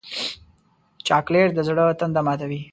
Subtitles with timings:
[1.07, 2.61] چاکلېټ د زړه تنده ماتوي.